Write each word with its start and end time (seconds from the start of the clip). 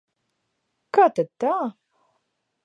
Kā 0.99 1.05
tad 1.19 1.29
tā? 1.45 1.53